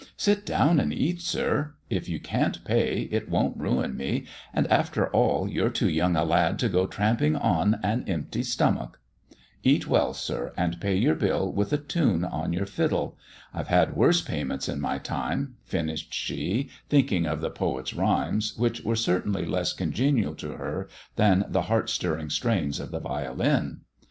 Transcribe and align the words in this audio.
"Sit 0.17 0.47
down 0.47 0.79
and 0.79 0.91
eat, 0.91 1.21
sir. 1.21 1.75
If 1.87 2.09
you 2.09 2.19
can't 2.19 2.65
pay, 2.65 3.01
it 3.11 3.29
won't 3.29 3.55
ruin 3.55 3.95
me; 3.95 4.25
and, 4.51 4.65
after 4.71 5.09
all, 5.09 5.47
you're 5.47 5.69
too 5.69 5.91
young 5.91 6.15
a 6.15 6.23
lad 6.23 6.57
to 6.57 6.69
go 6.69 6.87
tramping 6.87 7.35
on 7.35 7.79
an 7.83 8.05
empty 8.07 8.41
stomach. 8.41 8.99
Eat 9.61 9.85
well, 9.87 10.15
sir, 10.15 10.53
and 10.57 10.81
pay 10.81 10.95
your 10.95 11.13
bill 11.13 11.53
14 11.53 11.53
THE 11.53 11.53
dwarf's 11.53 11.53
chamber 11.53 11.57
with 11.57 11.73
a 11.73 11.77
tune 11.77 12.25
on 12.25 12.51
your 12.51 12.65
fiddle. 12.65 13.17
I've 13.53 13.67
had 13.67 13.95
worse 13.95 14.23
payments 14.23 14.67
i 14.67 14.73
my 14.73 14.97
time/' 14.97 15.51
finished 15.65 16.15
she, 16.15 16.69
thinking 16.89 17.27
of 17.27 17.39
the 17.39 17.51
poet's 17.51 17.93
rhyme 17.93 18.41
which 18.57 18.81
were 18.83 18.95
certainly 18.95 19.45
less 19.45 19.71
congenial 19.71 20.33
to 20.37 20.53
her 20.53 20.89
than 21.15 21.45
the 21.47 21.61
hear 21.61 21.85
stirring 21.85 22.31
strains 22.31 22.79
of 22.79 22.89
the 22.89 22.99
violin. 22.99 23.81